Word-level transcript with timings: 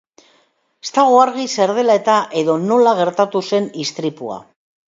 Ez 0.85 0.89
dago 0.95 1.19
argi 1.25 1.45
zer 1.57 1.75
dela 1.79 1.99
eta 2.01 2.17
edo 2.43 2.57
nola 2.65 2.97
gertatu 3.05 3.47
zen 3.53 3.73
istripua. 3.85 4.41